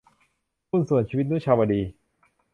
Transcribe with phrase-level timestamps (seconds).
[0.69, 1.81] หุ้นส่วนชีวิต- นุชาวดี